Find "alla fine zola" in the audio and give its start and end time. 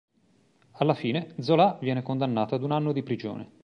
0.77-1.77